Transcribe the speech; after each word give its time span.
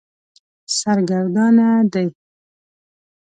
سرګردانه 0.77 1.67
دی. 1.93 2.05